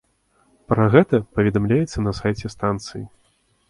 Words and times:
Пра 0.73 0.87
гэта 0.95 1.21
паведамляецца 1.37 1.97
на 2.09 2.17
сайце 2.23 2.55
станцыі. 2.59 3.03